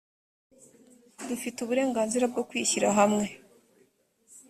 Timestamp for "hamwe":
2.97-3.25